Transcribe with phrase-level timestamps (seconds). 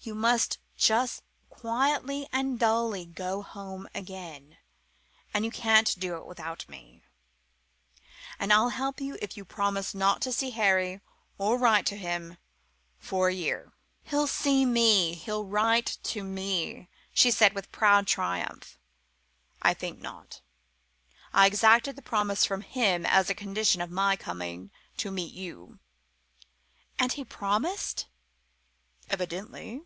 [0.00, 4.56] You must just quietly and dully go home again.
[5.34, 7.02] And you can't do it without me.
[8.38, 11.02] And I'll help you if you'll promise not to see Harry,
[11.36, 12.38] or write to him
[12.98, 13.72] for a year."
[14.04, 15.12] "He'll see me.
[15.14, 18.78] He'll write to me," she said with proud triumph.
[19.60, 20.40] "I think not.
[21.34, 25.80] I exacted the promise from him as a condition of my coming to meet you."
[26.98, 28.06] "And he promised?"
[29.10, 29.82] "Evidently."